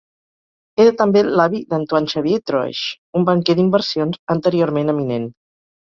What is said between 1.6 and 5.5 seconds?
d'Antoine-Xavier Troesch, un banquer d'inversions anteriorment eminent.